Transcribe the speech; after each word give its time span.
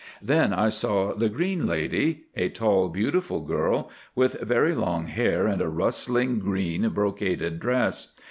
Then 0.19 0.51
I 0.51 0.69
saw 0.69 1.13
'The 1.13 1.29
Green 1.29 1.67
Lady'—a 1.67 2.49
tall, 2.49 2.89
beautiful 2.89 3.41
girl 3.41 3.91
with 4.15 4.41
very 4.41 4.73
long 4.73 5.05
hair 5.05 5.45
and 5.45 5.61
a 5.61 5.69
rustling 5.69 6.39
green 6.39 6.89
brocaded 6.89 7.59
dress. 7.59 8.11